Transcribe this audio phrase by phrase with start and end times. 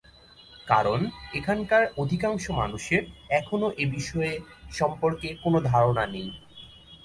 [0.67, 0.99] কারণ
[1.33, 3.03] এখানকার অধিকাংশ মানুষের,
[3.31, 4.33] এখনো এ বিষয়ে
[4.71, 6.29] সম্পর্কে কোন ধারণা নেই।